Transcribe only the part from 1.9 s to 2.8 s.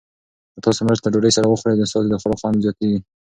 ستاسو د خوراک خوند